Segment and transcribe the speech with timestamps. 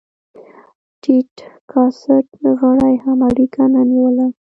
[1.01, 1.33] ټيټ
[1.71, 2.27] کاست
[2.59, 4.25] غړي هم اړیکه نه نیوله.